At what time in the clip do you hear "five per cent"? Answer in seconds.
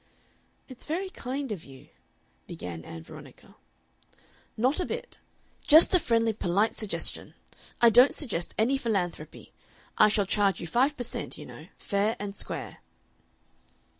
10.65-11.37